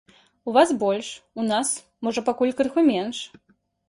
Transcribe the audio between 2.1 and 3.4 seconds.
пакуль крыху менш.